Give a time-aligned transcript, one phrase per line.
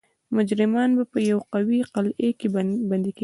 [0.37, 2.47] مجرمان به په یوې قلعې کې
[2.89, 3.19] بندي کېدل.